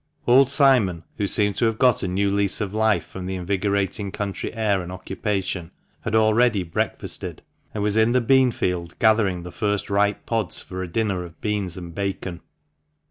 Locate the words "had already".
6.01-6.63